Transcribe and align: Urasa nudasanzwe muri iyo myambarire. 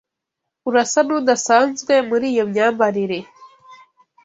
Urasa 0.67 0.99
nudasanzwe 1.05 1.93
muri 2.09 2.25
iyo 2.33 2.43
myambarire. 2.51 3.19